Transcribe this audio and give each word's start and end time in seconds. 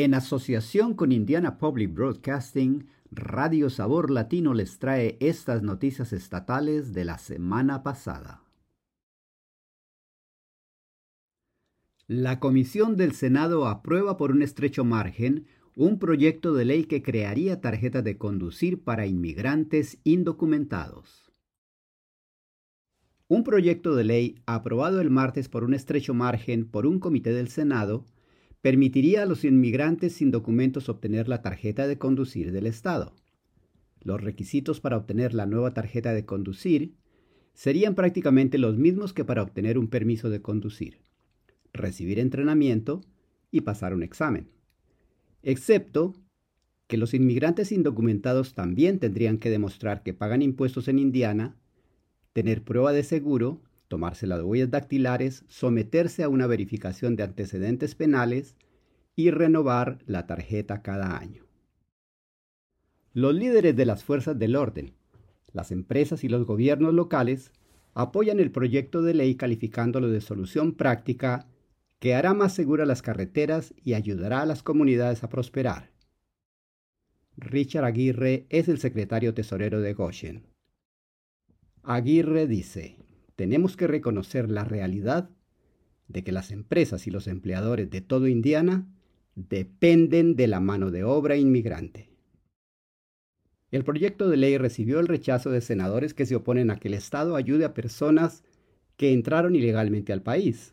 En 0.00 0.14
asociación 0.14 0.94
con 0.94 1.10
Indiana 1.10 1.58
Public 1.58 1.92
Broadcasting, 1.92 2.86
Radio 3.10 3.68
Sabor 3.68 4.12
Latino 4.12 4.54
les 4.54 4.78
trae 4.78 5.16
estas 5.18 5.64
noticias 5.64 6.12
estatales 6.12 6.92
de 6.92 7.04
la 7.04 7.18
semana 7.18 7.82
pasada. 7.82 8.44
La 12.06 12.38
Comisión 12.38 12.96
del 12.96 13.10
Senado 13.10 13.66
aprueba 13.66 14.16
por 14.16 14.30
un 14.30 14.42
estrecho 14.42 14.84
margen 14.84 15.48
un 15.74 15.98
proyecto 15.98 16.54
de 16.54 16.64
ley 16.64 16.84
que 16.84 17.02
crearía 17.02 17.60
tarjetas 17.60 18.04
de 18.04 18.18
conducir 18.18 18.84
para 18.84 19.08
inmigrantes 19.08 19.98
indocumentados. 20.04 21.32
Un 23.26 23.42
proyecto 23.42 23.96
de 23.96 24.04
ley 24.04 24.36
aprobado 24.46 25.00
el 25.00 25.10
martes 25.10 25.48
por 25.48 25.64
un 25.64 25.74
estrecho 25.74 26.14
margen 26.14 26.68
por 26.68 26.86
un 26.86 27.00
comité 27.00 27.32
del 27.32 27.48
Senado 27.48 28.04
permitiría 28.60 29.22
a 29.22 29.26
los 29.26 29.44
inmigrantes 29.44 30.14
sin 30.14 30.30
documentos 30.30 30.88
obtener 30.88 31.28
la 31.28 31.42
tarjeta 31.42 31.86
de 31.86 31.98
conducir 31.98 32.52
del 32.52 32.66
Estado. 32.66 33.14
Los 34.00 34.20
requisitos 34.22 34.80
para 34.80 34.96
obtener 34.96 35.34
la 35.34 35.46
nueva 35.46 35.74
tarjeta 35.74 36.12
de 36.12 36.24
conducir 36.24 36.94
serían 37.54 37.94
prácticamente 37.94 38.58
los 38.58 38.76
mismos 38.78 39.12
que 39.12 39.24
para 39.24 39.42
obtener 39.42 39.78
un 39.78 39.88
permiso 39.88 40.30
de 40.30 40.42
conducir. 40.42 41.00
Recibir 41.72 42.18
entrenamiento 42.18 43.02
y 43.50 43.62
pasar 43.62 43.94
un 43.94 44.02
examen. 44.02 44.48
Excepto 45.42 46.14
que 46.86 46.96
los 46.96 47.14
inmigrantes 47.14 47.70
indocumentados 47.70 48.54
también 48.54 48.98
tendrían 48.98 49.38
que 49.38 49.50
demostrar 49.50 50.02
que 50.02 50.14
pagan 50.14 50.42
impuestos 50.42 50.88
en 50.88 50.98
Indiana, 50.98 51.56
tener 52.32 52.62
prueba 52.64 52.92
de 52.92 53.02
seguro 53.02 53.62
tomarse 53.88 54.26
las 54.26 54.42
huellas 54.42 54.70
dactilares, 54.70 55.44
someterse 55.48 56.22
a 56.22 56.28
una 56.28 56.46
verificación 56.46 57.16
de 57.16 57.24
antecedentes 57.24 57.94
penales 57.94 58.56
y 59.16 59.30
renovar 59.30 59.98
la 60.06 60.26
tarjeta 60.26 60.82
cada 60.82 61.18
año. 61.18 61.44
Los 63.12 63.34
líderes 63.34 63.74
de 63.74 63.86
las 63.86 64.04
fuerzas 64.04 64.38
del 64.38 64.54
orden, 64.54 64.94
las 65.52 65.72
empresas 65.72 66.22
y 66.22 66.28
los 66.28 66.46
gobiernos 66.46 66.94
locales 66.94 67.50
apoyan 67.94 68.38
el 68.38 68.52
proyecto 68.52 69.02
de 69.02 69.14
ley 69.14 69.34
calificándolo 69.34 70.08
de 70.08 70.20
solución 70.20 70.74
práctica 70.74 71.48
que 71.98 72.14
hará 72.14 72.32
más 72.32 72.54
seguras 72.54 72.86
las 72.86 73.02
carreteras 73.02 73.74
y 73.82 73.94
ayudará 73.94 74.42
a 74.42 74.46
las 74.46 74.62
comunidades 74.62 75.24
a 75.24 75.28
prosperar. 75.28 75.90
Richard 77.36 77.84
Aguirre 77.84 78.46
es 78.50 78.68
el 78.68 78.78
secretario 78.78 79.34
tesorero 79.34 79.80
de 79.80 79.94
Goshen. 79.94 80.46
Aguirre 81.82 82.46
dice, 82.46 82.98
tenemos 83.38 83.76
que 83.76 83.86
reconocer 83.86 84.50
la 84.50 84.64
realidad 84.64 85.30
de 86.08 86.24
que 86.24 86.32
las 86.32 86.50
empresas 86.50 87.06
y 87.06 87.12
los 87.12 87.28
empleadores 87.28 87.88
de 87.88 88.00
todo 88.00 88.26
Indiana 88.26 88.88
dependen 89.36 90.34
de 90.34 90.48
la 90.48 90.58
mano 90.58 90.90
de 90.90 91.04
obra 91.04 91.36
inmigrante. 91.36 92.10
El 93.70 93.84
proyecto 93.84 94.28
de 94.28 94.38
ley 94.38 94.58
recibió 94.58 94.98
el 94.98 95.06
rechazo 95.06 95.52
de 95.52 95.60
senadores 95.60 96.14
que 96.14 96.26
se 96.26 96.34
oponen 96.34 96.72
a 96.72 96.80
que 96.80 96.88
el 96.88 96.94
Estado 96.94 97.36
ayude 97.36 97.64
a 97.64 97.74
personas 97.74 98.42
que 98.96 99.12
entraron 99.12 99.54
ilegalmente 99.54 100.12
al 100.12 100.22
país. 100.22 100.72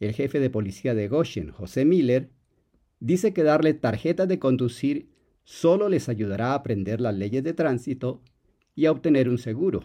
El 0.00 0.12
jefe 0.12 0.40
de 0.40 0.50
policía 0.50 0.94
de 0.94 1.08
Goshen, 1.08 1.50
José 1.50 1.86
Miller, 1.86 2.28
dice 3.00 3.32
que 3.32 3.42
darle 3.42 3.72
tarjetas 3.72 4.28
de 4.28 4.38
conducir 4.38 5.08
solo 5.44 5.88
les 5.88 6.10
ayudará 6.10 6.48
a 6.48 6.56
aprender 6.56 7.00
las 7.00 7.16
leyes 7.16 7.42
de 7.42 7.54
tránsito 7.54 8.20
y 8.74 8.84
a 8.84 8.92
obtener 8.92 9.30
un 9.30 9.38
seguro. 9.38 9.82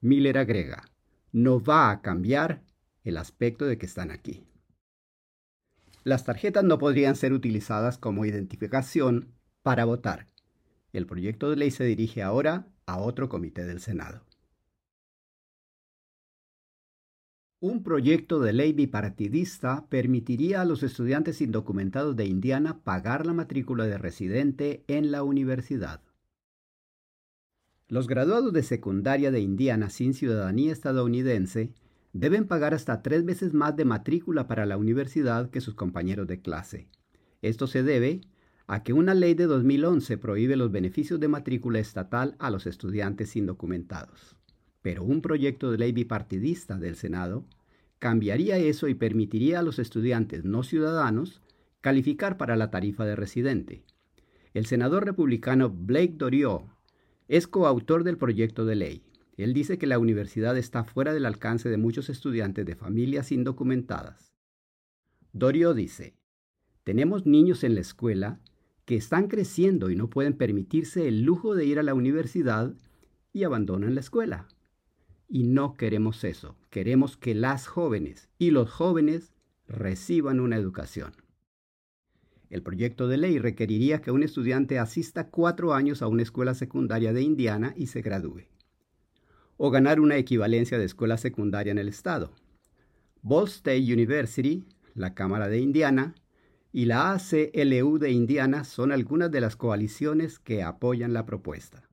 Miller 0.00 0.38
agrega, 0.38 0.82
no 1.32 1.62
va 1.62 1.90
a 1.90 2.00
cambiar 2.00 2.62
el 3.04 3.16
aspecto 3.16 3.66
de 3.66 3.76
que 3.76 3.86
están 3.86 4.10
aquí. 4.10 4.44
Las 6.04 6.24
tarjetas 6.24 6.64
no 6.64 6.78
podrían 6.78 7.16
ser 7.16 7.34
utilizadas 7.34 7.98
como 7.98 8.24
identificación 8.24 9.34
para 9.62 9.84
votar. 9.84 10.26
El 10.92 11.06
proyecto 11.06 11.50
de 11.50 11.56
ley 11.56 11.70
se 11.70 11.84
dirige 11.84 12.22
ahora 12.22 12.66
a 12.86 12.98
otro 12.98 13.28
comité 13.28 13.66
del 13.66 13.80
Senado. 13.80 14.24
Un 17.60 17.82
proyecto 17.82 18.40
de 18.40 18.54
ley 18.54 18.72
bipartidista 18.72 19.86
permitiría 19.90 20.62
a 20.62 20.64
los 20.64 20.82
estudiantes 20.82 21.42
indocumentados 21.42 22.16
de 22.16 22.24
Indiana 22.24 22.82
pagar 22.82 23.26
la 23.26 23.34
matrícula 23.34 23.84
de 23.84 23.98
residente 23.98 24.82
en 24.88 25.10
la 25.10 25.22
universidad. 25.22 26.00
Los 27.90 28.06
graduados 28.06 28.52
de 28.52 28.62
secundaria 28.62 29.32
de 29.32 29.40
Indiana 29.40 29.90
sin 29.90 30.14
ciudadanía 30.14 30.70
estadounidense 30.70 31.72
deben 32.12 32.46
pagar 32.46 32.72
hasta 32.72 33.02
tres 33.02 33.24
veces 33.24 33.52
más 33.52 33.74
de 33.74 33.84
matrícula 33.84 34.46
para 34.46 34.64
la 34.64 34.76
universidad 34.76 35.50
que 35.50 35.60
sus 35.60 35.74
compañeros 35.74 36.28
de 36.28 36.40
clase. 36.40 36.86
Esto 37.42 37.66
se 37.66 37.82
debe 37.82 38.20
a 38.68 38.84
que 38.84 38.92
una 38.92 39.12
ley 39.12 39.34
de 39.34 39.46
2011 39.46 40.18
prohíbe 40.18 40.54
los 40.54 40.70
beneficios 40.70 41.18
de 41.18 41.26
matrícula 41.26 41.80
estatal 41.80 42.36
a 42.38 42.50
los 42.50 42.64
estudiantes 42.66 43.34
indocumentados. 43.34 44.36
Pero 44.82 45.02
un 45.02 45.20
proyecto 45.20 45.72
de 45.72 45.78
ley 45.78 45.90
bipartidista 45.90 46.78
del 46.78 46.94
Senado 46.94 47.44
cambiaría 47.98 48.56
eso 48.56 48.86
y 48.86 48.94
permitiría 48.94 49.58
a 49.58 49.62
los 49.64 49.80
estudiantes 49.80 50.44
no 50.44 50.62
ciudadanos 50.62 51.42
calificar 51.80 52.36
para 52.36 52.54
la 52.54 52.70
tarifa 52.70 53.04
de 53.04 53.16
residente. 53.16 53.82
El 54.54 54.66
senador 54.66 55.04
republicano 55.04 55.70
Blake 55.70 56.14
Doriot 56.16 56.68
es 57.30 57.46
coautor 57.46 58.02
del 58.02 58.18
proyecto 58.18 58.64
de 58.64 58.74
ley. 58.74 59.04
Él 59.36 59.54
dice 59.54 59.78
que 59.78 59.86
la 59.86 60.00
universidad 60.00 60.58
está 60.58 60.82
fuera 60.82 61.14
del 61.14 61.26
alcance 61.26 61.68
de 61.68 61.76
muchos 61.76 62.10
estudiantes 62.10 62.66
de 62.66 62.74
familias 62.74 63.30
indocumentadas. 63.30 64.34
Dorio 65.32 65.72
dice, 65.72 66.16
tenemos 66.82 67.26
niños 67.26 67.62
en 67.62 67.76
la 67.76 67.82
escuela 67.82 68.40
que 68.84 68.96
están 68.96 69.28
creciendo 69.28 69.90
y 69.90 69.94
no 69.94 70.10
pueden 70.10 70.36
permitirse 70.36 71.06
el 71.06 71.22
lujo 71.22 71.54
de 71.54 71.64
ir 71.66 71.78
a 71.78 71.84
la 71.84 71.94
universidad 71.94 72.74
y 73.32 73.44
abandonan 73.44 73.94
la 73.94 74.00
escuela. 74.00 74.48
Y 75.28 75.44
no 75.44 75.74
queremos 75.74 76.24
eso, 76.24 76.56
queremos 76.68 77.16
que 77.16 77.36
las 77.36 77.68
jóvenes 77.68 78.28
y 78.38 78.50
los 78.50 78.68
jóvenes 78.72 79.32
reciban 79.68 80.40
una 80.40 80.56
educación. 80.56 81.12
El 82.50 82.62
proyecto 82.62 83.06
de 83.06 83.16
ley 83.16 83.38
requeriría 83.38 84.02
que 84.02 84.10
un 84.10 84.24
estudiante 84.24 84.80
asista 84.80 85.28
cuatro 85.28 85.72
años 85.72 86.02
a 86.02 86.08
una 86.08 86.22
escuela 86.22 86.54
secundaria 86.54 87.12
de 87.12 87.22
Indiana 87.22 87.74
y 87.76 87.86
se 87.86 88.02
gradúe, 88.02 88.48
o 89.56 89.70
ganar 89.70 90.00
una 90.00 90.16
equivalencia 90.16 90.76
de 90.76 90.84
escuela 90.84 91.16
secundaria 91.16 91.70
en 91.70 91.78
el 91.78 91.88
estado. 91.88 92.32
Ball 93.22 93.46
State 93.46 93.92
University, 93.92 94.66
la 94.94 95.14
Cámara 95.14 95.48
de 95.48 95.60
Indiana 95.60 96.16
y 96.72 96.86
la 96.86 97.12
ACLU 97.12 97.98
de 97.98 98.10
Indiana 98.10 98.64
son 98.64 98.90
algunas 98.90 99.30
de 99.30 99.40
las 99.40 99.54
coaliciones 99.54 100.40
que 100.40 100.64
apoyan 100.64 101.12
la 101.12 101.26
propuesta. 101.26 101.88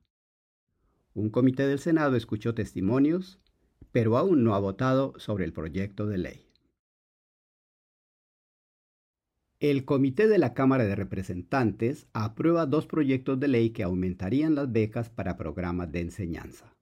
Un 1.14 1.30
comité 1.30 1.68
del 1.68 1.78
Senado 1.78 2.16
escuchó 2.16 2.54
testimonios, 2.54 3.38
pero 3.92 4.18
aún 4.18 4.42
no 4.42 4.54
ha 4.56 4.58
votado 4.58 5.14
sobre 5.18 5.44
el 5.44 5.52
proyecto 5.52 6.06
de 6.06 6.18
ley. 6.18 6.47
El 9.60 9.84
Comité 9.84 10.28
de 10.28 10.38
la 10.38 10.54
Cámara 10.54 10.84
de 10.84 10.94
Representantes 10.94 12.06
aprueba 12.12 12.64
dos 12.64 12.86
proyectos 12.86 13.40
de 13.40 13.48
ley 13.48 13.70
que 13.70 13.82
aumentarían 13.82 14.54
las 14.54 14.70
becas 14.70 15.10
para 15.10 15.36
programas 15.36 15.90
de 15.90 16.00
enseñanza. 16.00 16.72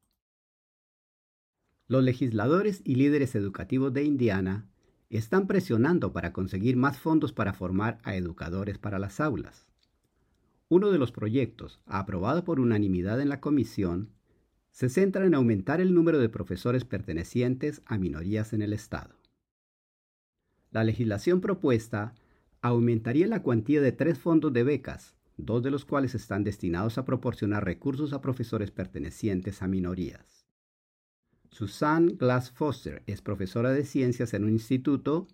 Los 1.88 2.04
legisladores 2.04 2.82
y 2.84 2.96
líderes 2.96 3.34
educativos 3.34 3.94
de 3.94 4.04
Indiana 4.04 4.68
están 5.08 5.46
presionando 5.46 6.12
para 6.12 6.34
conseguir 6.34 6.76
más 6.76 6.98
fondos 6.98 7.32
para 7.32 7.54
formar 7.54 7.98
a 8.02 8.14
educadores 8.14 8.76
para 8.76 8.98
las 8.98 9.20
aulas. 9.20 9.70
Uno 10.68 10.90
de 10.90 10.98
los 10.98 11.12
proyectos, 11.12 11.80
aprobado 11.86 12.44
por 12.44 12.60
unanimidad 12.60 13.22
en 13.22 13.30
la 13.30 13.40
comisión, 13.40 14.10
se 14.70 14.90
centra 14.90 15.24
en 15.24 15.34
aumentar 15.34 15.80
el 15.80 15.94
número 15.94 16.18
de 16.18 16.28
profesores 16.28 16.84
pertenecientes 16.84 17.80
a 17.86 17.96
minorías 17.96 18.52
en 18.52 18.60
el 18.60 18.74
Estado. 18.74 19.14
La 20.72 20.84
legislación 20.84 21.40
propuesta 21.40 22.12
aumentaría 22.62 23.26
la 23.26 23.42
cuantía 23.42 23.80
de 23.80 23.92
tres 23.92 24.18
fondos 24.18 24.52
de 24.52 24.64
becas, 24.64 25.14
dos 25.36 25.62
de 25.62 25.70
los 25.70 25.84
cuales 25.84 26.14
están 26.14 26.44
destinados 26.44 26.98
a 26.98 27.04
proporcionar 27.04 27.64
recursos 27.64 28.12
a 28.12 28.20
profesores 28.20 28.70
pertenecientes 28.70 29.62
a 29.62 29.68
minorías. 29.68 30.46
Susan 31.50 32.16
Glass 32.18 32.50
Foster 32.50 33.02
es 33.06 33.22
profesora 33.22 33.72
de 33.72 33.84
ciencias 33.84 34.34
en 34.34 34.44
un 34.44 34.50
instituto 34.50 35.26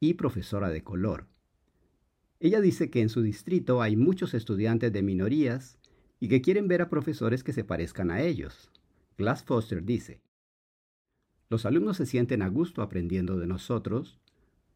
y 0.00 0.14
profesora 0.14 0.70
de 0.70 0.82
color. 0.82 1.26
Ella 2.40 2.60
dice 2.60 2.90
que 2.90 3.00
en 3.00 3.08
su 3.08 3.22
distrito 3.22 3.82
hay 3.82 3.96
muchos 3.96 4.34
estudiantes 4.34 4.92
de 4.92 5.02
minorías 5.02 5.78
y 6.20 6.28
que 6.28 6.40
quieren 6.40 6.68
ver 6.68 6.82
a 6.82 6.88
profesores 6.88 7.42
que 7.42 7.52
se 7.52 7.64
parezcan 7.64 8.10
a 8.10 8.22
ellos. 8.22 8.70
Glass 9.16 9.42
Foster 9.42 9.84
dice, 9.84 10.20
Los 11.48 11.66
alumnos 11.66 11.96
se 11.96 12.06
sienten 12.06 12.42
a 12.42 12.48
gusto 12.48 12.82
aprendiendo 12.82 13.38
de 13.38 13.46
nosotros 13.46 14.20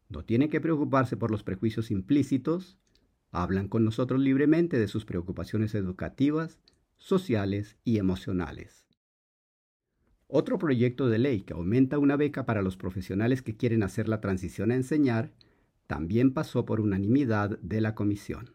no 0.09 0.23
tienen 0.23 0.49
que 0.49 0.61
preocuparse 0.61 1.17
por 1.17 1.31
los 1.31 1.43
prejuicios 1.43 1.91
implícitos, 1.91 2.77
hablan 3.31 3.67
con 3.67 3.83
nosotros 3.83 4.21
libremente 4.21 4.77
de 4.79 4.87
sus 4.87 5.05
preocupaciones 5.05 5.73
educativas, 5.75 6.59
sociales 6.97 7.77
y 7.83 7.97
emocionales. 7.97 8.85
Otro 10.27 10.57
proyecto 10.57 11.09
de 11.09 11.19
ley 11.19 11.41
que 11.41 11.53
aumenta 11.53 11.99
una 11.99 12.15
beca 12.15 12.45
para 12.45 12.61
los 12.61 12.77
profesionales 12.77 13.41
que 13.41 13.55
quieren 13.55 13.83
hacer 13.83 14.07
la 14.07 14.21
transición 14.21 14.71
a 14.71 14.75
enseñar 14.75 15.31
también 15.87 16.33
pasó 16.33 16.65
por 16.65 16.81
unanimidad 16.81 17.59
de 17.59 17.81
la 17.81 17.93
comisión. 17.93 18.51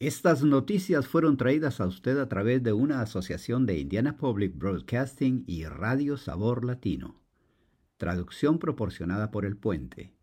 Estas 0.00 0.44
noticias 0.44 1.08
fueron 1.08 1.36
traídas 1.36 1.80
a 1.80 1.86
usted 1.86 2.18
a 2.18 2.28
través 2.28 2.62
de 2.62 2.72
una 2.72 3.00
asociación 3.00 3.66
de 3.66 3.78
Indiana 3.78 4.16
Public 4.16 4.56
Broadcasting 4.56 5.42
y 5.46 5.64
Radio 5.64 6.16
Sabor 6.16 6.64
Latino. 6.64 7.20
Traducción 7.98 8.60
proporcionada 8.60 9.32
por 9.32 9.44
el 9.44 9.56
puente. 9.56 10.14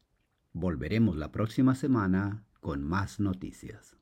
Volveremos 0.53 1.17
la 1.17 1.33
próxima 1.33 1.75
semana 1.75 2.45
con 2.61 2.81
más 2.85 3.19
noticias. 3.19 3.97